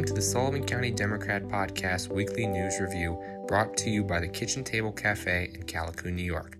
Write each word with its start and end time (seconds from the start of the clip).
Welcome 0.00 0.16
to 0.16 0.20
the 0.22 0.26
Sullivan 0.26 0.64
County 0.64 0.90
Democrat 0.90 1.42
Podcast 1.42 2.08
Weekly 2.08 2.46
News 2.46 2.80
Review 2.80 3.22
brought 3.46 3.76
to 3.76 3.90
you 3.90 4.02
by 4.02 4.18
the 4.18 4.28
Kitchen 4.28 4.64
Table 4.64 4.92
Cafe 4.92 5.50
in 5.52 5.64
Callicoon, 5.64 6.14
New 6.14 6.22
York. 6.22 6.56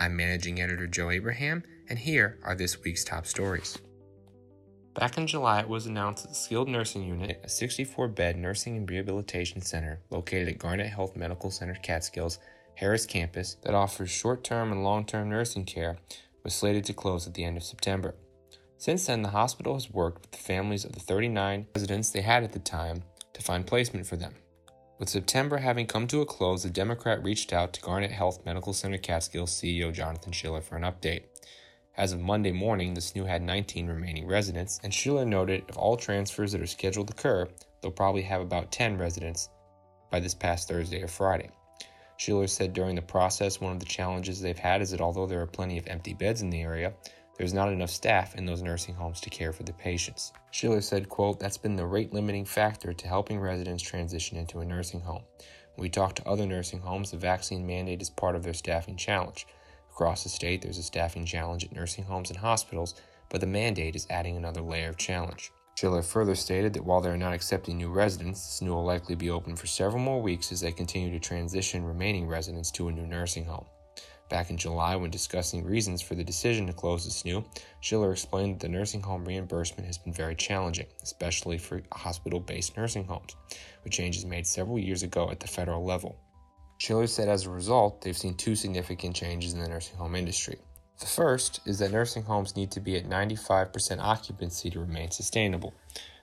I'm 0.00 0.16
Managing 0.16 0.60
Editor 0.60 0.88
Joe 0.88 1.10
Abraham, 1.10 1.62
and 1.88 1.96
here 1.96 2.40
are 2.42 2.56
this 2.56 2.82
week's 2.82 3.04
top 3.04 3.26
stories. 3.26 3.78
Back 4.94 5.18
in 5.18 5.28
July, 5.28 5.60
it 5.60 5.68
was 5.68 5.86
announced 5.86 6.24
that 6.24 6.30
the 6.30 6.34
Skilled 6.34 6.68
Nursing 6.68 7.04
Unit, 7.04 7.40
a 7.44 7.48
64 7.48 8.08
bed 8.08 8.36
nursing 8.36 8.76
and 8.76 8.90
rehabilitation 8.90 9.62
center 9.62 10.00
located 10.10 10.48
at 10.48 10.58
Garnet 10.58 10.88
Health 10.88 11.14
Medical 11.14 11.52
Center 11.52 11.76
Catskills, 11.76 12.40
Harris 12.74 13.06
campus, 13.06 13.56
that 13.62 13.72
offers 13.72 14.10
short 14.10 14.42
term 14.42 14.72
and 14.72 14.82
long 14.82 15.04
term 15.06 15.30
nursing 15.30 15.64
care, 15.64 15.98
was 16.42 16.54
slated 16.54 16.84
to 16.86 16.92
close 16.92 17.28
at 17.28 17.34
the 17.34 17.44
end 17.44 17.56
of 17.56 17.62
September. 17.62 18.16
Since 18.80 19.08
then, 19.08 19.20
the 19.20 19.28
hospital 19.28 19.74
has 19.74 19.90
worked 19.90 20.22
with 20.22 20.30
the 20.30 20.38
families 20.38 20.86
of 20.86 20.92
the 20.92 21.00
39 21.00 21.66
residents 21.74 22.08
they 22.08 22.22
had 22.22 22.44
at 22.44 22.52
the 22.52 22.58
time 22.58 23.02
to 23.34 23.42
find 23.42 23.66
placement 23.66 24.06
for 24.06 24.16
them. 24.16 24.32
With 24.98 25.10
September 25.10 25.58
having 25.58 25.86
come 25.86 26.06
to 26.06 26.22
a 26.22 26.26
close, 26.26 26.62
the 26.62 26.70
Democrat 26.70 27.22
reached 27.22 27.52
out 27.52 27.74
to 27.74 27.82
Garnet 27.82 28.10
Health 28.10 28.42
Medical 28.46 28.72
Center 28.72 28.96
Catskills 28.96 29.50
CEO 29.50 29.92
Jonathan 29.92 30.32
Schiller 30.32 30.62
for 30.62 30.76
an 30.76 30.84
update. 30.84 31.24
As 31.98 32.14
of 32.14 32.20
Monday 32.20 32.52
morning, 32.52 32.94
the 32.94 33.02
SNU 33.02 33.26
had 33.26 33.42
19 33.42 33.86
remaining 33.86 34.26
residents, 34.26 34.80
and 34.82 34.94
Schiller 34.94 35.26
noted 35.26 35.64
if 35.68 35.76
all 35.76 35.98
transfers 35.98 36.52
that 36.52 36.62
are 36.62 36.66
scheduled 36.66 37.08
to 37.08 37.12
occur, 37.12 37.46
they'll 37.82 37.90
probably 37.90 38.22
have 38.22 38.40
about 38.40 38.72
10 38.72 38.96
residents 38.96 39.50
by 40.10 40.20
this 40.20 40.34
past 40.34 40.68
Thursday 40.68 41.02
or 41.02 41.08
Friday. 41.08 41.50
Schiller 42.16 42.46
said 42.46 42.72
during 42.72 42.96
the 42.96 43.02
process, 43.02 43.60
one 43.60 43.72
of 43.72 43.78
the 43.78 43.84
challenges 43.84 44.40
they've 44.40 44.58
had 44.58 44.80
is 44.80 44.90
that 44.90 45.02
although 45.02 45.26
there 45.26 45.42
are 45.42 45.46
plenty 45.46 45.76
of 45.76 45.86
empty 45.86 46.14
beds 46.14 46.40
in 46.40 46.48
the 46.48 46.62
area, 46.62 46.94
there's 47.40 47.54
not 47.54 47.72
enough 47.72 47.88
staff 47.88 48.34
in 48.34 48.44
those 48.44 48.60
nursing 48.60 48.94
homes 48.94 49.18
to 49.18 49.30
care 49.30 49.50
for 49.50 49.62
the 49.62 49.72
patients. 49.72 50.34
Schiller 50.50 50.82
said, 50.82 51.08
quote, 51.08 51.40
that's 51.40 51.56
been 51.56 51.74
the 51.74 51.86
rate 51.86 52.12
limiting 52.12 52.44
factor 52.44 52.92
to 52.92 53.08
helping 53.08 53.40
residents 53.40 53.82
transition 53.82 54.36
into 54.36 54.60
a 54.60 54.64
nursing 54.66 55.00
home. 55.00 55.22
When 55.74 55.84
we 55.84 55.88
talk 55.88 56.14
to 56.16 56.28
other 56.28 56.44
nursing 56.44 56.80
homes, 56.80 57.12
the 57.12 57.16
vaccine 57.16 57.66
mandate 57.66 58.02
is 58.02 58.10
part 58.10 58.36
of 58.36 58.42
their 58.42 58.52
staffing 58.52 58.98
challenge. 58.98 59.46
Across 59.90 60.24
the 60.24 60.28
state, 60.28 60.60
there's 60.60 60.76
a 60.76 60.82
staffing 60.82 61.24
challenge 61.24 61.64
at 61.64 61.72
nursing 61.72 62.04
homes 62.04 62.28
and 62.28 62.38
hospitals, 62.38 62.94
but 63.30 63.40
the 63.40 63.46
mandate 63.46 63.96
is 63.96 64.06
adding 64.10 64.36
another 64.36 64.60
layer 64.60 64.90
of 64.90 64.98
challenge. 64.98 65.50
Schiller 65.76 66.02
further 66.02 66.34
stated 66.34 66.74
that 66.74 66.84
while 66.84 67.00
they 67.00 67.08
are 67.08 67.16
not 67.16 67.32
accepting 67.32 67.78
new 67.78 67.90
residents, 67.90 68.58
the 68.58 68.66
SNU 68.66 68.68
will 68.68 68.84
likely 68.84 69.14
be 69.14 69.30
open 69.30 69.56
for 69.56 69.66
several 69.66 70.02
more 70.02 70.20
weeks 70.20 70.52
as 70.52 70.60
they 70.60 70.72
continue 70.72 71.10
to 71.10 71.18
transition 71.18 71.86
remaining 71.86 72.26
residents 72.26 72.70
to 72.72 72.88
a 72.88 72.92
new 72.92 73.06
nursing 73.06 73.46
home. 73.46 73.64
Back 74.30 74.48
in 74.48 74.56
July, 74.56 74.94
when 74.94 75.10
discussing 75.10 75.64
reasons 75.64 76.00
for 76.00 76.14
the 76.14 76.22
decision 76.22 76.68
to 76.68 76.72
close 76.72 77.04
the 77.04 77.10
SNU, 77.10 77.44
Schiller 77.80 78.12
explained 78.12 78.54
that 78.54 78.60
the 78.60 78.68
nursing 78.68 79.02
home 79.02 79.24
reimbursement 79.24 79.88
has 79.88 79.98
been 79.98 80.12
very 80.12 80.36
challenging, 80.36 80.86
especially 81.02 81.58
for 81.58 81.82
hospital 81.92 82.38
based 82.38 82.76
nursing 82.76 83.04
homes, 83.04 83.34
with 83.82 83.92
changes 83.92 84.24
made 84.24 84.46
several 84.46 84.78
years 84.78 85.02
ago 85.02 85.28
at 85.32 85.40
the 85.40 85.48
federal 85.48 85.84
level. 85.84 86.16
Schiller 86.78 87.08
said 87.08 87.28
as 87.28 87.44
a 87.44 87.50
result, 87.50 88.02
they've 88.02 88.16
seen 88.16 88.36
two 88.36 88.54
significant 88.54 89.16
changes 89.16 89.52
in 89.52 89.58
the 89.58 89.68
nursing 89.68 89.96
home 89.96 90.14
industry. 90.14 90.58
The 91.00 91.06
first 91.06 91.60
is 91.66 91.80
that 91.80 91.90
nursing 91.90 92.22
homes 92.22 92.54
need 92.54 92.70
to 92.70 92.80
be 92.80 92.96
at 92.96 93.08
95% 93.08 93.98
occupancy 93.98 94.70
to 94.70 94.78
remain 94.78 95.10
sustainable. 95.10 95.74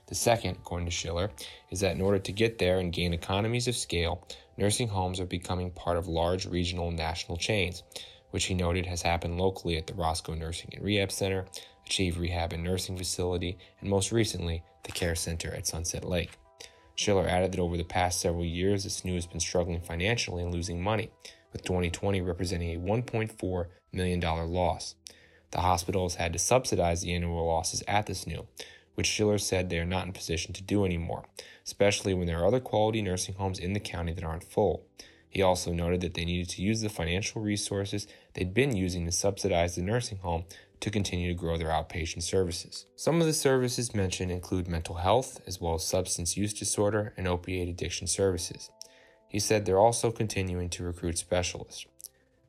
The 0.08 0.14
second, 0.14 0.56
according 0.56 0.86
to 0.86 0.92
Schiller, 0.92 1.30
is 1.70 1.80
that 1.80 1.94
in 1.94 2.00
order 2.00 2.18
to 2.18 2.32
get 2.32 2.58
there 2.58 2.78
and 2.78 2.92
gain 2.92 3.12
economies 3.12 3.68
of 3.68 3.76
scale, 3.76 4.26
nursing 4.56 4.88
homes 4.88 5.20
are 5.20 5.26
becoming 5.26 5.70
part 5.70 5.98
of 5.98 6.08
large 6.08 6.46
regional 6.46 6.88
and 6.88 6.96
national 6.96 7.36
chains, 7.36 7.82
which 8.30 8.46
he 8.46 8.54
noted 8.54 8.86
has 8.86 9.02
happened 9.02 9.38
locally 9.38 9.76
at 9.76 9.86
the 9.86 9.92
Roscoe 9.92 10.34
Nursing 10.34 10.70
and 10.72 10.82
Rehab 10.82 11.12
Center, 11.12 11.44
Achieve 11.84 12.18
Rehab 12.18 12.54
and 12.54 12.64
Nursing 12.64 12.96
Facility, 12.96 13.58
and 13.80 13.90
most 13.90 14.10
recently, 14.10 14.62
the 14.84 14.92
Care 14.92 15.14
Center 15.14 15.52
at 15.54 15.66
Sunset 15.66 16.04
Lake. 16.04 16.38
Schiller 16.94 17.28
added 17.28 17.52
that 17.52 17.60
over 17.60 17.76
the 17.76 17.84
past 17.84 18.18
several 18.20 18.46
years, 18.46 18.84
the 18.84 18.90
SNU 18.90 19.14
has 19.14 19.26
been 19.26 19.40
struggling 19.40 19.80
financially 19.80 20.42
and 20.42 20.52
losing 20.52 20.82
money, 20.82 21.10
with 21.52 21.64
2020 21.64 22.22
representing 22.22 22.74
a 22.74 22.80
$1.4 22.80 23.66
million 23.92 24.20
loss. 24.20 24.94
The 25.50 25.60
hospital 25.60 26.04
has 26.04 26.16
had 26.16 26.32
to 26.32 26.38
subsidize 26.38 27.02
the 27.02 27.14
annual 27.14 27.46
losses 27.46 27.82
at 27.86 28.06
the 28.06 28.14
SNU, 28.14 28.46
which 28.98 29.06
Schiller 29.06 29.38
said 29.38 29.70
they 29.70 29.78
are 29.78 29.84
not 29.84 30.06
in 30.06 30.12
position 30.12 30.52
to 30.52 30.60
do 30.60 30.84
anymore, 30.84 31.24
especially 31.64 32.12
when 32.14 32.26
there 32.26 32.40
are 32.40 32.46
other 32.48 32.58
quality 32.58 33.00
nursing 33.00 33.36
homes 33.36 33.60
in 33.60 33.72
the 33.72 33.78
county 33.78 34.12
that 34.12 34.24
aren't 34.24 34.42
full. 34.42 34.88
He 35.30 35.40
also 35.40 35.72
noted 35.72 36.00
that 36.00 36.14
they 36.14 36.24
needed 36.24 36.48
to 36.48 36.62
use 36.62 36.80
the 36.80 36.88
financial 36.88 37.40
resources 37.40 38.08
they'd 38.34 38.52
been 38.52 38.74
using 38.74 39.06
to 39.06 39.12
subsidize 39.12 39.76
the 39.76 39.82
nursing 39.82 40.18
home 40.18 40.46
to 40.80 40.90
continue 40.90 41.28
to 41.28 41.38
grow 41.38 41.56
their 41.56 41.68
outpatient 41.68 42.24
services. 42.24 42.86
Some 42.96 43.20
of 43.20 43.28
the 43.28 43.32
services 43.32 43.94
mentioned 43.94 44.32
include 44.32 44.66
mental 44.66 44.96
health, 44.96 45.42
as 45.46 45.60
well 45.60 45.76
as 45.76 45.84
substance 45.84 46.36
use 46.36 46.52
disorder 46.52 47.14
and 47.16 47.28
opiate 47.28 47.68
addiction 47.68 48.08
services. 48.08 48.68
He 49.28 49.38
said 49.38 49.64
they're 49.64 49.78
also 49.78 50.10
continuing 50.10 50.70
to 50.70 50.82
recruit 50.82 51.18
specialists. 51.18 51.86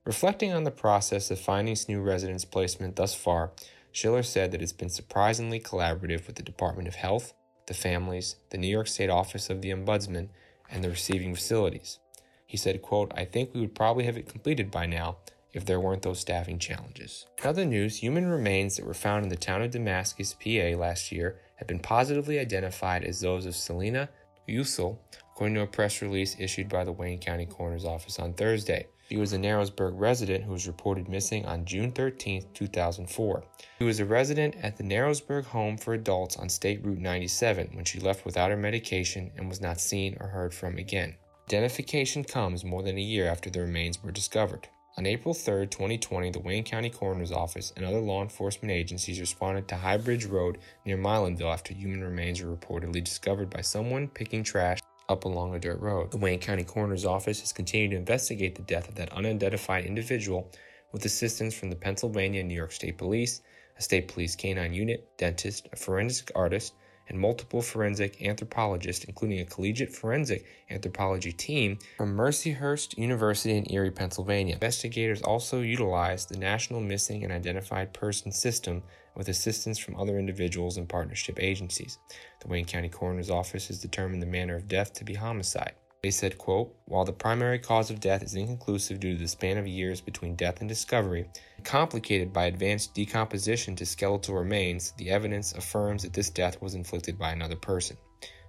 Reflecting 0.03 0.51
on 0.51 0.63
the 0.63 0.71
process 0.71 1.29
of 1.29 1.39
finding 1.39 1.77
new 1.87 2.01
residence 2.01 2.43
placement 2.43 2.95
thus 2.95 3.13
far, 3.13 3.51
Schiller 3.91 4.23
said 4.23 4.51
that 4.51 4.61
it's 4.61 4.73
been 4.73 4.89
surprisingly 4.89 5.59
collaborative 5.59 6.27
with 6.27 6.35
the 6.35 6.43
Department 6.43 6.87
of 6.87 6.95
Health, 6.95 7.33
the 7.67 7.73
families, 7.73 8.35
the 8.49 8.57
New 8.57 8.67
York 8.67 8.87
State 8.87 9.09
Office 9.09 9.49
of 9.49 9.61
the 9.61 9.71
Ombudsman, 9.71 10.29
and 10.71 10.83
the 10.83 10.89
receiving 10.89 11.33
facilities. 11.33 11.99
He 12.45 12.57
said, 12.57 12.81
quote, 12.81 13.11
I 13.15 13.25
think 13.25 13.53
we 13.53 13.61
would 13.61 13.75
probably 13.75 14.05
have 14.05 14.17
it 14.17 14.27
completed 14.27 14.71
by 14.71 14.85
now 14.85 15.17
if 15.53 15.65
there 15.65 15.79
weren't 15.79 16.03
those 16.03 16.19
staffing 16.19 16.59
challenges. 16.59 17.25
In 17.41 17.47
other 17.47 17.65
news, 17.65 17.97
human 17.97 18.27
remains 18.27 18.75
that 18.75 18.85
were 18.85 18.93
found 18.93 19.23
in 19.23 19.29
the 19.29 19.35
town 19.35 19.61
of 19.61 19.71
Damascus, 19.71 20.33
PA 20.33 20.77
last 20.77 21.11
year 21.11 21.39
have 21.55 21.67
been 21.67 21.79
positively 21.79 22.39
identified 22.39 23.03
as 23.03 23.19
those 23.19 23.45
of 23.45 23.55
Selena 23.55 24.09
Usul, 24.47 24.97
according 25.31 25.55
to 25.55 25.61
a 25.61 25.67
press 25.67 26.01
release 26.01 26.35
issued 26.39 26.69
by 26.69 26.83
the 26.83 26.91
Wayne 26.91 27.19
County 27.19 27.45
Coroner's 27.45 27.85
Office 27.85 28.19
on 28.19 28.33
Thursday. 28.33 28.87
He 29.09 29.17
was 29.17 29.33
a 29.33 29.39
Narrowsburg 29.39 29.93
resident 29.95 30.43
who 30.43 30.51
was 30.51 30.67
reported 30.67 31.09
missing 31.09 31.43
on 31.47 31.65
June 31.65 31.91
13, 31.91 32.45
2004. 32.53 33.43
He 33.79 33.83
was 33.83 33.99
a 33.99 34.05
resident 34.05 34.55
at 34.61 34.77
the 34.77 34.83
Narrowsburg 34.83 35.45
home 35.45 35.77
for 35.77 35.95
adults 35.95 36.37
on 36.37 36.47
State 36.47 36.85
Route 36.85 36.99
97 36.99 37.71
when 37.73 37.85
she 37.85 37.99
left 37.99 38.23
without 38.23 38.51
her 38.51 38.57
medication 38.57 39.31
and 39.35 39.49
was 39.49 39.61
not 39.61 39.81
seen 39.81 40.15
or 40.19 40.27
heard 40.27 40.53
from 40.53 40.77
again. 40.77 41.15
Identification 41.47 42.23
comes 42.23 42.63
more 42.63 42.83
than 42.83 42.99
a 42.99 43.01
year 43.01 43.27
after 43.27 43.49
the 43.49 43.61
remains 43.61 44.03
were 44.03 44.11
discovered. 44.11 44.67
On 44.95 45.07
April 45.07 45.33
3, 45.33 45.65
2020, 45.65 46.29
the 46.29 46.39
Wayne 46.39 46.63
County 46.63 46.91
Coroner's 46.91 47.31
Office 47.31 47.73
and 47.75 47.83
other 47.83 47.99
law 47.99 48.21
enforcement 48.21 48.71
agencies 48.71 49.19
responded 49.19 49.67
to 49.69 49.77
High 49.77 49.97
Bridge 49.97 50.25
Road 50.25 50.59
near 50.85 50.97
Milanville 50.97 51.51
after 51.51 51.73
human 51.73 52.03
remains 52.03 52.43
were 52.43 52.55
reportedly 52.55 53.03
discovered 53.03 53.49
by 53.49 53.61
someone 53.61 54.07
picking 54.07 54.43
trash 54.43 54.79
up 55.09 55.25
along 55.25 55.55
a 55.55 55.59
dirt 55.59 55.81
road. 55.81 56.11
The 56.11 56.17
Wayne 56.17 56.39
County 56.39 56.63
Coroner's 56.63 57.03
Office 57.03 57.39
has 57.41 57.51
continued 57.51 57.91
to 57.91 57.97
investigate 57.97 58.55
the 58.55 58.61
death 58.61 58.87
of 58.87 58.95
that 58.95 59.11
unidentified 59.11 59.85
individual 59.85 60.49
with 60.91 61.03
assistance 61.03 61.53
from 61.53 61.69
the 61.69 61.75
Pennsylvania 61.75 62.39
and 62.39 62.49
New 62.49 62.55
York 62.55 62.71
State 62.71 62.97
Police, 62.97 63.41
a 63.77 63.81
state 63.81 64.07
police 64.07 64.35
canine 64.35 64.73
unit, 64.73 65.07
dentist, 65.17 65.67
a 65.73 65.75
forensic 65.75 66.31
artist, 66.35 66.73
and 67.09 67.19
multiple 67.19 67.61
forensic 67.61 68.21
anthropologists, 68.21 69.03
including 69.03 69.39
a 69.39 69.45
collegiate 69.45 69.93
forensic 69.93 70.45
anthropology 70.69 71.31
team 71.31 71.77
from 71.97 72.15
Mercyhurst 72.15 72.97
University 72.97 73.57
in 73.57 73.69
Erie, 73.71 73.91
Pennsylvania. 73.91 74.53
Investigators 74.53 75.21
also 75.21 75.61
utilized 75.61 76.29
the 76.29 76.37
National 76.37 76.79
Missing 76.79 77.23
and 77.23 77.33
Identified 77.33 77.93
Person 77.93 78.31
System 78.31 78.83
with 79.15 79.27
assistance 79.27 79.79
from 79.79 79.97
other 79.97 80.17
individuals 80.17 80.77
and 80.77 80.87
partnership 80.87 81.39
agencies. 81.41 81.97
The 82.41 82.47
Wayne 82.47 82.65
County 82.65 82.89
Coroner's 82.89 83.29
Office 83.29 83.67
has 83.67 83.81
determined 83.81 84.21
the 84.21 84.27
manner 84.27 84.55
of 84.55 84.67
death 84.67 84.93
to 84.93 85.03
be 85.03 85.15
homicide. 85.15 85.73
They 86.01 86.11
said, 86.11 86.37
quote, 86.37 86.73
While 86.85 87.03
the 87.03 87.11
primary 87.11 87.59
cause 87.59 87.89
of 87.89 87.99
death 87.99 88.23
is 88.23 88.33
inconclusive 88.33 89.01
due 89.01 89.13
to 89.15 89.19
the 89.19 89.27
span 89.27 89.57
of 89.57 89.67
years 89.67 89.99
between 89.99 90.35
death 90.35 90.61
and 90.61 90.69
discovery, 90.69 91.27
complicated 91.65 92.31
by 92.31 92.45
advanced 92.45 92.93
decomposition 92.93 93.75
to 93.75 93.85
skeletal 93.85 94.35
remains, 94.35 94.93
the 94.97 95.09
evidence 95.09 95.53
affirms 95.53 96.03
that 96.03 96.13
this 96.13 96.29
death 96.29 96.61
was 96.61 96.73
inflicted 96.73 97.19
by 97.19 97.31
another 97.31 97.57
person. 97.57 97.97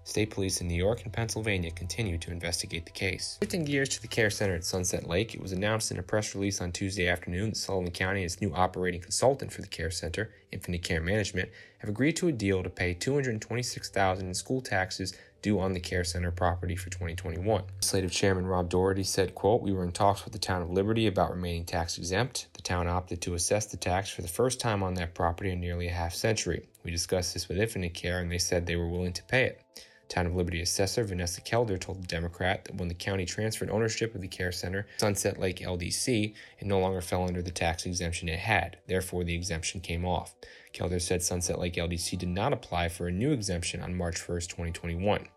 State 0.04 0.30
police 0.30 0.60
in 0.60 0.68
New 0.68 0.76
York 0.76 1.02
and 1.04 1.12
Pennsylvania 1.12 1.70
continue 1.72 2.16
to 2.18 2.30
investigate 2.30 2.86
the 2.86 2.90
case. 2.90 3.36
Shifting 3.42 3.64
gears 3.64 3.90
to 3.90 4.02
the 4.02 4.08
care 4.08 4.30
center 4.30 4.54
at 4.54 4.64
Sunset 4.64 5.06
Lake, 5.06 5.34
it 5.34 5.42
was 5.42 5.52
announced 5.52 5.90
in 5.90 5.98
a 5.98 6.02
press 6.02 6.34
release 6.34 6.60
on 6.60 6.72
Tuesday 6.72 7.06
afternoon 7.06 7.50
that 7.50 7.56
Sullivan 7.56 7.90
County 7.90 8.20
and 8.20 8.26
its 8.30 8.40
new 8.40 8.54
operating 8.54 9.00
consultant 9.00 9.52
for 9.52 9.60
the 9.60 9.68
care 9.68 9.90
center, 9.90 10.30
Infinite 10.52 10.82
Care 10.82 11.02
Management, 11.02 11.50
have 11.78 11.90
agreed 11.90 12.16
to 12.16 12.28
a 12.28 12.32
deal 12.32 12.62
to 12.62 12.70
pay 12.70 12.94
226,000 12.94 14.26
in 14.26 14.34
school 14.34 14.62
taxes 14.62 15.16
due 15.42 15.60
on 15.60 15.72
the 15.72 15.80
care 15.80 16.04
center 16.04 16.30
property 16.30 16.76
for 16.76 16.90
2021. 16.90 17.62
Legislative 17.76 18.12
Chairman 18.12 18.46
Rob 18.46 18.68
Doherty 18.68 19.02
said, 19.02 19.34
quote, 19.34 19.62
We 19.62 19.72
were 19.72 19.84
in 19.84 19.92
talks 19.92 20.24
with 20.24 20.32
the 20.32 20.38
town 20.38 20.62
of 20.62 20.70
Liberty 20.70 21.06
about 21.06 21.30
remaining 21.30 21.64
tax 21.64 21.98
exempt. 21.98 22.48
The 22.54 22.62
town 22.62 22.88
opted 22.88 23.20
to 23.22 23.34
assess 23.34 23.66
the 23.66 23.76
tax 23.76 24.10
for 24.10 24.22
the 24.22 24.28
first 24.28 24.60
time 24.60 24.82
on 24.82 24.94
that 24.94 25.14
property 25.14 25.50
in 25.50 25.60
nearly 25.60 25.88
a 25.88 25.92
half 25.92 26.14
century. 26.14 26.68
We 26.84 26.90
discussed 26.90 27.34
this 27.34 27.48
with 27.48 27.58
Infinite 27.58 27.94
Care 27.94 28.20
and 28.20 28.30
they 28.30 28.38
said 28.38 28.66
they 28.66 28.76
were 28.76 28.88
willing 28.88 29.12
to 29.12 29.22
pay 29.24 29.44
it. 29.44 29.62
Town 30.10 30.26
of 30.26 30.34
Liberty 30.34 30.60
assessor 30.60 31.04
Vanessa 31.04 31.40
Kelder 31.40 31.78
told 31.78 32.02
the 32.02 32.06
Democrat 32.08 32.64
that 32.64 32.74
when 32.74 32.88
the 32.88 32.94
county 32.94 33.24
transferred 33.24 33.70
ownership 33.70 34.12
of 34.12 34.20
the 34.20 34.26
care 34.26 34.50
center, 34.50 34.88
Sunset 34.96 35.38
Lake 35.38 35.60
LDC, 35.60 36.34
it 36.58 36.66
no 36.66 36.80
longer 36.80 37.00
fell 37.00 37.28
under 37.28 37.40
the 37.42 37.52
tax 37.52 37.86
exemption 37.86 38.28
it 38.28 38.40
had. 38.40 38.76
Therefore, 38.88 39.22
the 39.22 39.36
exemption 39.36 39.80
came 39.80 40.04
off. 40.04 40.34
Kelder 40.74 41.00
said 41.00 41.22
Sunset 41.22 41.60
Lake 41.60 41.74
LDC 41.74 42.18
did 42.18 42.28
not 42.28 42.52
apply 42.52 42.88
for 42.88 43.06
a 43.06 43.12
new 43.12 43.30
exemption 43.30 43.80
on 43.80 43.96
March 43.96 44.28
1, 44.28 44.40
2021. 44.40 45.28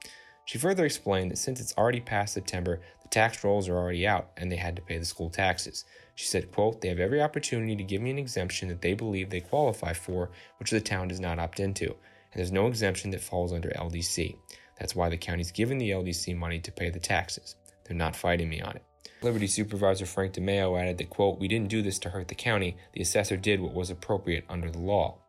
She 0.45 0.57
further 0.57 0.85
explained 0.85 1.29
that 1.29 1.37
since 1.37 1.61
it's 1.61 1.77
already 1.77 2.01
past 2.01 2.33
September, 2.33 2.81
the 3.03 3.09
tax 3.09 3.43
rolls 3.43 3.69
are 3.69 3.77
already 3.77 4.07
out 4.07 4.31
and 4.37 4.51
they 4.51 4.57
had 4.57 4.75
to 4.75 4.81
pay 4.81 4.97
the 4.97 5.05
school 5.05 5.29
taxes. 5.29 5.85
She 6.15 6.25
said, 6.25 6.51
quote, 6.51 6.81
they 6.81 6.89
have 6.89 6.99
every 6.99 7.21
opportunity 7.21 7.75
to 7.75 7.83
give 7.83 8.01
me 8.01 8.09
an 8.09 8.17
exemption 8.17 8.69
that 8.69 8.81
they 8.81 8.95
believe 8.95 9.29
they 9.29 9.39
qualify 9.39 9.93
for, 9.93 10.31
which 10.57 10.71
the 10.71 10.81
town 10.81 11.09
does 11.09 11.19
not 11.19 11.37
opt 11.37 11.59
into. 11.59 11.85
And 11.85 12.39
there's 12.39 12.51
no 12.51 12.65
exemption 12.65 13.11
that 13.11 13.21
falls 13.21 13.53
under 13.53 13.69
LDC. 13.69 14.35
That's 14.83 14.97
why 14.97 15.07
the 15.07 15.15
county's 15.15 15.53
given 15.53 15.77
the 15.77 15.91
LDC 15.91 16.35
money 16.35 16.59
to 16.59 16.69
pay 16.69 16.89
the 16.89 16.99
taxes. 16.99 17.55
They're 17.85 17.95
not 17.95 18.17
fighting 18.17 18.49
me 18.49 18.59
on 18.59 18.75
it. 18.75 18.83
Liberty 19.21 19.47
Supervisor 19.47 20.05
Frank 20.05 20.33
DeMeo 20.33 20.77
added 20.77 20.97
that, 20.97 21.09
quote, 21.09 21.39
we 21.39 21.47
didn't 21.47 21.69
do 21.69 21.81
this 21.81 21.97
to 21.99 22.09
hurt 22.09 22.27
the 22.27 22.35
county. 22.35 22.75
The 22.91 23.01
assessor 23.01 23.37
did 23.37 23.61
what 23.61 23.73
was 23.73 23.89
appropriate 23.89 24.43
under 24.49 24.69
the 24.69 24.81
law. 24.81 25.19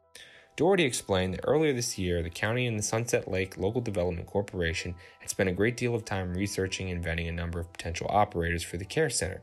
Doherty 0.56 0.83
explained 0.83 1.35
that 1.35 1.45
earlier 1.45 1.73
this 1.73 1.97
year, 1.97 2.21
the 2.21 2.31
county 2.31 2.67
and 2.67 2.77
the 2.77 2.83
Sunset 2.83 3.31
Lake 3.31 3.56
Local 3.56 3.81
Development 3.81 4.27
Corporation 4.27 4.97
had 5.21 5.31
spent 5.31 5.49
a 5.49 5.53
great 5.53 5.77
deal 5.77 5.95
of 5.95 6.05
time 6.05 6.35
researching 6.35 6.91
and 6.91 7.05
vetting 7.05 7.29
a 7.29 7.33
number 7.33 7.61
of 7.61 7.73
potential 7.73 8.09
operators 8.11 8.65
for 8.65 8.77
the 8.77 8.85
care 8.85 9.09
center. 9.09 9.43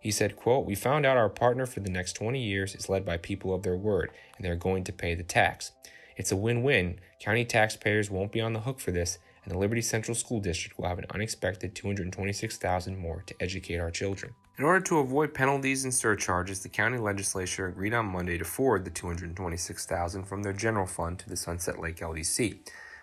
He 0.00 0.10
said, 0.10 0.36
quote, 0.36 0.64
We 0.64 0.74
found 0.74 1.04
out 1.04 1.18
our 1.18 1.28
partner 1.28 1.66
for 1.66 1.80
the 1.80 1.90
next 1.90 2.14
20 2.14 2.42
years 2.42 2.74
is 2.74 2.88
led 2.88 3.04
by 3.04 3.18
people 3.18 3.52
of 3.52 3.62
their 3.62 3.76
word, 3.76 4.10
and 4.38 4.46
they're 4.46 4.56
going 4.56 4.84
to 4.84 4.92
pay 4.94 5.14
the 5.14 5.22
tax. 5.22 5.72
It's 6.16 6.32
a 6.32 6.36
win 6.36 6.62
win. 6.62 6.98
County 7.18 7.44
taxpayers 7.44 8.10
won't 8.10 8.32
be 8.32 8.40
on 8.40 8.54
the 8.54 8.60
hook 8.60 8.80
for 8.80 8.90
this, 8.90 9.18
and 9.44 9.52
the 9.52 9.58
Liberty 9.58 9.80
Central 9.80 10.14
School 10.14 10.40
District 10.40 10.78
will 10.78 10.88
have 10.88 10.98
an 10.98 11.06
unexpected 11.12 11.74
226,000 11.74 12.96
more 12.96 13.22
to 13.26 13.34
educate 13.40 13.78
our 13.78 13.90
children. 13.90 14.34
In 14.58 14.64
order 14.64 14.80
to 14.80 14.98
avoid 14.98 15.32
penalties 15.32 15.84
and 15.84 15.94
surcharges, 15.94 16.60
the 16.60 16.68
county 16.68 16.98
legislature 16.98 17.66
agreed 17.66 17.94
on 17.94 18.06
Monday 18.06 18.36
to 18.36 18.44
forward 18.44 18.84
the 18.84 18.90
226,000 18.90 20.24
from 20.24 20.42
their 20.42 20.52
general 20.52 20.86
fund 20.86 21.18
to 21.20 21.28
the 21.28 21.36
Sunset 21.36 21.80
Lake 21.80 21.96
LDC, 21.96 22.58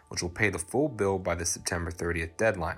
which 0.09 0.21
will 0.21 0.29
pay 0.29 0.49
the 0.49 0.59
full 0.59 0.87
bill 0.87 1.17
by 1.17 1.33
the 1.33 1.45
September 1.45 1.91
30th 1.91 2.37
deadline. 2.37 2.77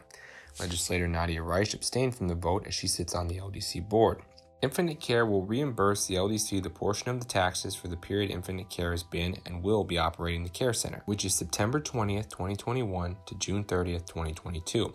Legislator 0.59 1.07
Nadia 1.07 1.41
Rajsz 1.41 1.73
abstained 1.73 2.15
from 2.15 2.27
the 2.27 2.35
vote 2.35 2.65
as 2.67 2.73
she 2.73 2.87
sits 2.87 3.13
on 3.13 3.27
the 3.27 3.37
LDC 3.37 3.87
board. 3.87 4.21
Infinite 4.61 4.99
Care 4.99 5.25
will 5.25 5.45
reimburse 5.45 6.05
the 6.05 6.15
LDC 6.15 6.61
the 6.61 6.69
portion 6.69 7.09
of 7.09 7.19
the 7.19 7.25
taxes 7.25 7.75
for 7.75 7.87
the 7.87 7.95
period 7.95 8.29
Infinite 8.29 8.69
Care 8.69 8.91
has 8.91 9.03
been 9.03 9.37
and 9.45 9.63
will 9.63 9.83
be 9.83 9.97
operating 9.97 10.43
the 10.43 10.49
care 10.49 10.73
center, 10.73 11.01
which 11.05 11.23
is 11.23 11.33
September 11.33 11.79
20th, 11.79 12.29
2021 12.29 13.15
to 13.25 13.35
June 13.35 13.63
30th, 13.63 14.05
2022 14.05 14.93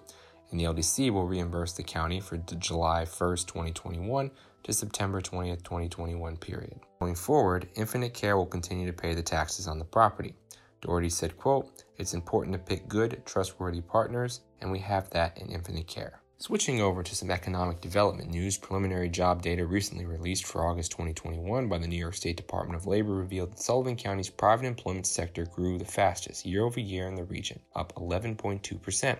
and 0.55 0.61
the 0.61 0.65
LDC 0.65 1.11
will 1.11 1.27
reimburse 1.27 1.73
the 1.73 1.83
county 1.83 2.21
for 2.21 2.37
the 2.37 2.55
July 2.55 3.05
1st, 3.05 3.47
2021 3.49 4.31
to 4.63 4.73
September 4.73 5.21
20th, 5.21 5.65
2021 5.65 6.37
period. 6.37 6.79
Going 7.01 7.17
forward, 7.17 7.69
Infinite 7.75 8.15
Care 8.15 8.37
will 8.37 8.47
continue 8.47 8.87
to 8.87 8.93
pay 8.93 9.15
the 9.15 9.23
taxes 9.23 9.67
on 9.67 9.81
the 9.81 9.85
property. 9.85 10.35
Doherty 10.81 11.11
said, 11.11 11.37
quote, 11.37 11.83
It's 11.99 12.15
important 12.15 12.53
to 12.53 12.61
pick 12.61 12.87
good, 12.87 13.23
trustworthy 13.27 13.81
partners, 13.81 14.43
and 14.61 14.71
we 14.71 14.79
have 14.79 15.11
that 15.11 15.37
in 15.39 15.49
Infinite 15.49 15.89
Care. 15.89 16.21
Switching 16.45 16.79
over 16.79 17.03
to 17.03 17.17
some 17.17 17.31
economic 17.31 17.81
development 17.81 18.31
news, 18.31 18.59
preliminary 18.59 19.09
job 19.09 19.41
data 19.41 19.65
recently 19.65 20.05
released 20.05 20.45
for 20.45 20.67
August 20.67 20.91
2021 20.91 21.71
by 21.71 21.79
the 21.79 21.89
New 21.89 21.97
York 21.97 22.13
State 22.13 22.37
Department 22.37 22.77
of 22.79 22.87
Labor 22.87 23.15
revealed 23.15 23.51
that 23.51 23.59
Sullivan 23.59 23.97
County's 23.97 24.29
private 24.29 24.67
employment 24.67 25.07
sector 25.07 25.47
grew 25.47 25.79
the 25.79 25.87
fastest 25.87 26.45
year 26.45 26.65
over 26.65 26.79
year 26.79 27.09
in 27.09 27.15
the 27.15 27.25
region, 27.25 27.61
up 27.75 27.95
11.2%. 27.95 29.17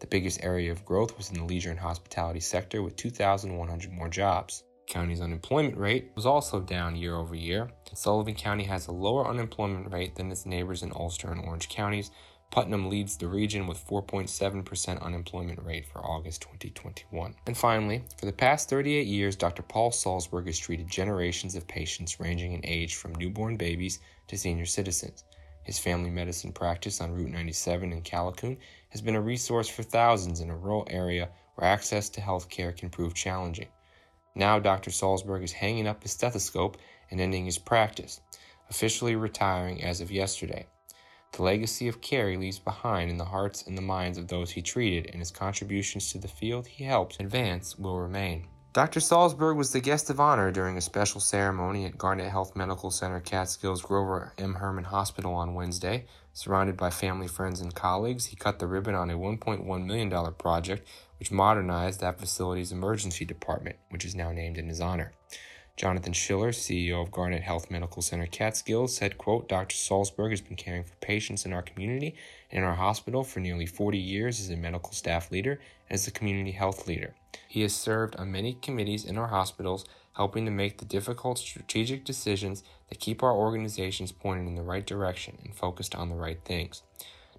The 0.00 0.06
biggest 0.08 0.42
area 0.42 0.72
of 0.72 0.84
growth 0.84 1.16
was 1.16 1.30
in 1.30 1.36
the 1.36 1.44
leisure 1.44 1.70
and 1.70 1.78
hospitality 1.78 2.40
sector 2.40 2.82
with 2.82 2.96
2,100 2.96 3.92
more 3.92 4.08
jobs. 4.08 4.64
County's 4.88 5.20
unemployment 5.20 5.76
rate 5.76 6.10
was 6.16 6.26
also 6.26 6.58
down 6.58 6.96
year 6.96 7.14
over 7.14 7.36
year. 7.36 7.70
Sullivan 7.94 8.34
County 8.34 8.64
has 8.64 8.88
a 8.88 8.92
lower 8.92 9.28
unemployment 9.28 9.92
rate 9.92 10.16
than 10.16 10.32
its 10.32 10.46
neighbors 10.46 10.82
in 10.82 10.90
Ulster 10.90 11.30
and 11.30 11.44
Orange 11.44 11.68
counties. 11.68 12.10
Putnam 12.50 12.88
leads 12.88 13.16
the 13.16 13.28
region 13.28 13.66
with 13.66 13.86
4.7% 13.86 15.02
unemployment 15.02 15.62
rate 15.62 15.86
for 15.86 15.98
August 15.98 16.42
2021. 16.42 17.34
And 17.46 17.56
finally, 17.56 18.04
for 18.18 18.26
the 18.26 18.32
past 18.32 18.70
38 18.70 19.06
years, 19.06 19.36
Dr. 19.36 19.62
Paul 19.62 19.90
Salzberg 19.90 20.46
has 20.46 20.58
treated 20.58 20.88
generations 20.88 21.54
of 21.54 21.68
patients 21.68 22.18
ranging 22.18 22.52
in 22.52 22.64
age 22.64 22.94
from 22.94 23.14
newborn 23.14 23.56
babies 23.56 23.98
to 24.28 24.38
senior 24.38 24.66
citizens. 24.66 25.24
His 25.64 25.78
family 25.78 26.10
medicine 26.10 26.52
practice 26.52 27.00
on 27.00 27.12
Route 27.12 27.30
97 27.30 27.92
in 27.92 28.02
Callicoon 28.02 28.56
has 28.90 29.02
been 29.02 29.16
a 29.16 29.20
resource 29.20 29.68
for 29.68 29.82
thousands 29.82 30.40
in 30.40 30.48
a 30.48 30.56
rural 30.56 30.86
area 30.88 31.28
where 31.56 31.68
access 31.68 32.08
to 32.10 32.20
health 32.20 32.48
care 32.48 32.72
can 32.72 32.88
prove 32.88 33.14
challenging. 33.14 33.68
Now, 34.36 34.58
Dr. 34.60 34.90
Salzberg 34.90 35.42
is 35.42 35.52
hanging 35.52 35.88
up 35.88 36.02
his 36.02 36.12
stethoscope 36.12 36.76
and 37.10 37.20
ending 37.20 37.46
his 37.46 37.58
practice, 37.58 38.20
officially 38.70 39.16
retiring 39.16 39.82
as 39.82 40.00
of 40.00 40.12
yesterday. 40.12 40.66
The 41.32 41.42
legacy 41.42 41.88
of 41.88 42.00
Carey 42.00 42.36
leaves 42.36 42.58
behind 42.58 43.10
in 43.10 43.18
the 43.18 43.24
hearts 43.24 43.62
and 43.66 43.76
the 43.76 43.82
minds 43.82 44.16
of 44.16 44.28
those 44.28 44.50
he 44.50 44.62
treated 44.62 45.10
and 45.10 45.20
his 45.20 45.30
contributions 45.30 46.10
to 46.12 46.18
the 46.18 46.28
field 46.28 46.66
he 46.66 46.84
helped 46.84 47.20
advance 47.20 47.76
will 47.76 47.98
remain. 47.98 48.48
Dr. 48.72 49.00
Salzberg 49.00 49.56
was 49.56 49.72
the 49.72 49.80
guest 49.80 50.10
of 50.10 50.20
honor 50.20 50.50
during 50.50 50.76
a 50.76 50.82
special 50.82 51.18
ceremony 51.18 51.86
at 51.86 51.96
Garnet 51.96 52.30
Health 52.30 52.54
Medical 52.54 52.90
Center 52.90 53.20
Catskills 53.20 53.80
Grover 53.80 54.34
M. 54.36 54.54
Herman 54.54 54.84
Hospital 54.84 55.32
on 55.32 55.54
Wednesday. 55.54 56.04
Surrounded 56.34 56.76
by 56.76 56.90
family, 56.90 57.26
friends, 57.26 57.62
and 57.62 57.74
colleagues, 57.74 58.26
he 58.26 58.36
cut 58.36 58.58
the 58.58 58.66
ribbon 58.66 58.94
on 58.94 59.08
a 59.08 59.16
$1.1 59.16 59.86
million 59.86 60.34
project 60.34 60.86
which 61.18 61.32
modernized 61.32 62.00
that 62.00 62.20
facility's 62.20 62.72
emergency 62.72 63.24
department, 63.24 63.76
which 63.88 64.04
is 64.04 64.14
now 64.14 64.30
named 64.30 64.58
in 64.58 64.68
his 64.68 64.82
honor. 64.82 65.12
Jonathan 65.76 66.14
Schiller, 66.14 66.52
CEO 66.52 67.02
of 67.02 67.10
Garnet 67.10 67.42
Health 67.42 67.70
Medical 67.70 68.00
Center 68.00 68.24
Catskills, 68.24 68.96
said, 68.96 69.18
quote, 69.18 69.46
Dr. 69.46 69.76
Salzberg 69.76 70.30
has 70.30 70.40
been 70.40 70.56
caring 70.56 70.84
for 70.84 70.94
patients 71.02 71.44
in 71.44 71.52
our 71.52 71.60
community 71.60 72.14
and 72.50 72.62
in 72.62 72.64
our 72.64 72.76
hospital 72.76 73.22
for 73.22 73.40
nearly 73.40 73.66
40 73.66 73.98
years 73.98 74.40
as 74.40 74.48
a 74.48 74.56
medical 74.56 74.92
staff 74.92 75.30
leader 75.30 75.60
and 75.90 75.94
as 75.94 76.06
a 76.06 76.10
community 76.10 76.52
health 76.52 76.86
leader. 76.86 77.14
He 77.46 77.60
has 77.60 77.74
served 77.74 78.16
on 78.16 78.32
many 78.32 78.54
committees 78.54 79.04
in 79.04 79.18
our 79.18 79.26
hospitals, 79.26 79.84
helping 80.14 80.46
to 80.46 80.50
make 80.50 80.78
the 80.78 80.86
difficult 80.86 81.36
strategic 81.38 82.06
decisions 82.06 82.64
that 82.88 82.98
keep 82.98 83.22
our 83.22 83.34
organizations 83.34 84.12
pointed 84.12 84.46
in 84.46 84.54
the 84.54 84.62
right 84.62 84.86
direction 84.86 85.36
and 85.44 85.54
focused 85.54 85.94
on 85.94 86.08
the 86.08 86.14
right 86.14 86.40
things. 86.42 86.82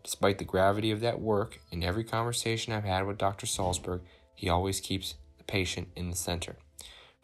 Despite 0.04 0.38
the 0.38 0.46
gravity 0.46 0.92
of 0.92 1.00
that 1.00 1.20
work, 1.20 1.60
in 1.72 1.84
every 1.84 2.04
conversation 2.04 2.72
I've 2.72 2.84
had 2.84 3.08
with 3.08 3.18
Dr. 3.18 3.48
Salzberg, 3.48 4.02
he 4.36 4.48
always 4.48 4.80
keeps 4.80 5.16
the 5.40 5.44
patient 5.44 5.88
in 5.96 6.12
the 6.12 6.16
center. 6.16 6.58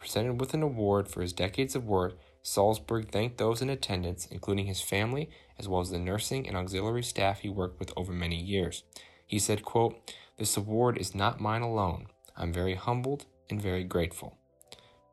Presented 0.04 0.38
with 0.38 0.52
an 0.52 0.62
award 0.62 1.08
for 1.08 1.22
his 1.22 1.32
decades 1.32 1.74
of 1.74 1.86
work, 1.86 2.18
Salzberg 2.44 3.10
thanked 3.10 3.38
those 3.38 3.62
in 3.62 3.70
attendance, 3.70 4.26
including 4.30 4.66
his 4.66 4.82
family, 4.82 5.30
as 5.58 5.66
well 5.66 5.80
as 5.80 5.88
the 5.88 5.98
nursing 5.98 6.46
and 6.46 6.58
auxiliary 6.58 7.02
staff 7.02 7.40
he 7.40 7.48
worked 7.48 7.80
with 7.80 7.90
over 7.96 8.12
many 8.12 8.36
years. 8.36 8.82
He 9.26 9.38
said, 9.38 9.64
quote, 9.64 10.12
This 10.36 10.58
award 10.58 10.98
is 10.98 11.14
not 11.14 11.40
mine 11.40 11.62
alone. 11.62 12.08
I'm 12.36 12.52
very 12.52 12.74
humbled 12.74 13.24
and 13.48 13.62
very 13.62 13.82
grateful. 13.82 14.36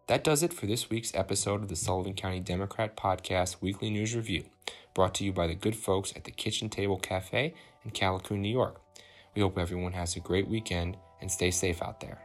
That 0.07 0.25
does 0.25 0.43
it 0.43 0.51
for 0.51 0.65
this 0.65 0.89
week's 0.89 1.15
episode 1.15 1.61
of 1.61 1.69
the 1.69 1.77
Sullivan 1.77 2.13
County 2.13 2.41
Democrat 2.41 2.97
Podcast 2.97 3.61
Weekly 3.61 3.91
News 3.91 4.13
Review, 4.13 4.43
brought 4.93 5.15
to 5.15 5.23
you 5.23 5.31
by 5.31 5.47
the 5.47 5.55
good 5.55 5.77
folks 5.77 6.11
at 6.17 6.25
the 6.25 6.31
Kitchen 6.31 6.67
Table 6.67 6.99
Cafe 6.99 7.53
in 7.85 7.91
Callicoon, 7.91 8.39
New 8.39 8.49
York. 8.49 8.81
We 9.35 9.41
hope 9.41 9.57
everyone 9.57 9.93
has 9.93 10.17
a 10.17 10.19
great 10.19 10.49
weekend 10.49 10.97
and 11.21 11.31
stay 11.31 11.49
safe 11.49 11.81
out 11.81 12.01
there. 12.01 12.19